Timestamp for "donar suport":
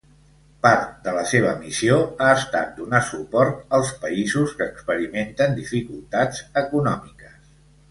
2.79-3.77